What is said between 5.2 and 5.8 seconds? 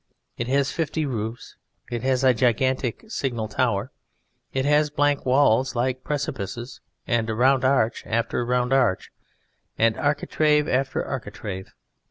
walls